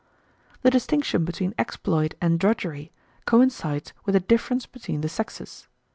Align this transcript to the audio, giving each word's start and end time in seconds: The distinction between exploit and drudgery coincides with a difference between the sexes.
The 0.63 0.71
distinction 0.71 1.25
between 1.25 1.53
exploit 1.59 2.15
and 2.19 2.39
drudgery 2.39 2.91
coincides 3.27 3.93
with 4.03 4.15
a 4.15 4.19
difference 4.19 4.65
between 4.65 5.01
the 5.01 5.09
sexes. 5.09 5.67